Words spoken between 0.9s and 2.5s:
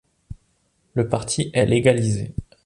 Le parti est légalisé.